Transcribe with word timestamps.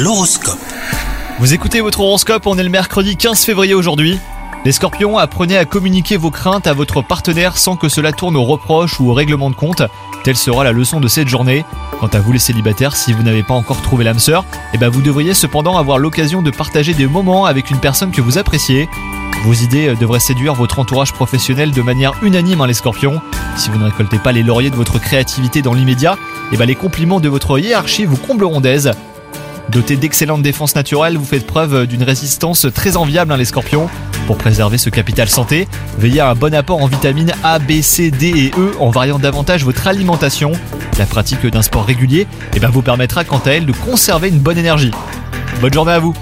L'horoscope. 0.00 0.60
Vous 1.40 1.54
écoutez 1.54 1.80
votre 1.80 1.98
horoscope, 1.98 2.46
on 2.46 2.56
est 2.56 2.62
le 2.62 2.68
mercredi 2.68 3.16
15 3.16 3.44
février 3.44 3.74
aujourd'hui. 3.74 4.20
Les 4.64 4.70
scorpions, 4.70 5.18
apprenez 5.18 5.58
à 5.58 5.64
communiquer 5.64 6.16
vos 6.16 6.30
craintes 6.30 6.68
à 6.68 6.72
votre 6.72 7.02
partenaire 7.02 7.58
sans 7.58 7.74
que 7.74 7.88
cela 7.88 8.12
tourne 8.12 8.36
au 8.36 8.44
reproche 8.44 9.00
ou 9.00 9.10
au 9.10 9.12
règlement 9.12 9.50
de 9.50 9.56
compte. 9.56 9.82
Telle 10.22 10.36
sera 10.36 10.62
la 10.62 10.70
leçon 10.70 11.00
de 11.00 11.08
cette 11.08 11.26
journée. 11.26 11.64
Quant 11.98 12.06
à 12.06 12.20
vous 12.20 12.30
les 12.30 12.38
célibataires, 12.38 12.94
si 12.94 13.12
vous 13.12 13.24
n'avez 13.24 13.42
pas 13.42 13.54
encore 13.54 13.82
trouvé 13.82 14.04
l'âme 14.04 14.20
sœur, 14.20 14.44
eh 14.72 14.78
ben 14.78 14.88
vous 14.88 15.02
devriez 15.02 15.34
cependant 15.34 15.76
avoir 15.76 15.98
l'occasion 15.98 16.42
de 16.42 16.52
partager 16.52 16.94
des 16.94 17.08
moments 17.08 17.46
avec 17.46 17.68
une 17.72 17.80
personne 17.80 18.12
que 18.12 18.20
vous 18.20 18.38
appréciez. 18.38 18.88
Vos 19.42 19.54
idées 19.54 19.96
devraient 19.96 20.20
séduire 20.20 20.54
votre 20.54 20.78
entourage 20.78 21.12
professionnel 21.12 21.72
de 21.72 21.82
manière 21.82 22.14
unanime, 22.22 22.60
hein, 22.60 22.68
les 22.68 22.74
scorpions. 22.74 23.20
Si 23.56 23.68
vous 23.68 23.78
ne 23.78 23.86
récoltez 23.86 24.20
pas 24.20 24.30
les 24.30 24.44
lauriers 24.44 24.70
de 24.70 24.76
votre 24.76 25.00
créativité 25.00 25.60
dans 25.60 25.74
l'immédiat, 25.74 26.16
eh 26.52 26.56
ben 26.56 26.66
les 26.66 26.76
compliments 26.76 27.18
de 27.18 27.28
votre 27.28 27.58
hiérarchie 27.58 28.04
vous 28.04 28.16
combleront 28.16 28.60
d'aise. 28.60 28.92
Doté 29.70 29.96
d'excellentes 29.96 30.42
défenses 30.42 30.74
naturelles, 30.74 31.18
vous 31.18 31.24
faites 31.24 31.46
preuve 31.46 31.86
d'une 31.86 32.02
résistance 32.02 32.66
très 32.74 32.96
enviable, 32.96 33.32
hein, 33.32 33.36
les 33.36 33.44
scorpions. 33.44 33.88
Pour 34.26 34.38
préserver 34.38 34.78
ce 34.78 34.88
capital 34.88 35.28
santé, 35.28 35.68
veillez 35.98 36.20
à 36.20 36.30
un 36.30 36.34
bon 36.34 36.54
apport 36.54 36.82
en 36.82 36.86
vitamines 36.86 37.32
A, 37.42 37.58
B, 37.58 37.82
C, 37.82 38.10
D 38.10 38.28
et 38.28 38.50
E 38.58 38.72
en 38.78 38.90
variant 38.90 39.18
davantage 39.18 39.64
votre 39.64 39.86
alimentation. 39.86 40.52
La 40.98 41.04
pratique 41.06 41.46
d'un 41.46 41.62
sport 41.62 41.84
régulier 41.84 42.26
eh 42.54 42.60
ben, 42.60 42.70
vous 42.70 42.82
permettra 42.82 43.24
quant 43.24 43.42
à 43.44 43.50
elle 43.50 43.66
de 43.66 43.72
conserver 43.72 44.28
une 44.28 44.38
bonne 44.38 44.58
énergie. 44.58 44.90
Bonne 45.60 45.72
journée 45.72 45.92
à 45.92 45.98
vous 45.98 46.14